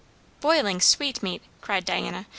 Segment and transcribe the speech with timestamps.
[0.39, 2.25] "Boiling sweetmeat!" cried Diana.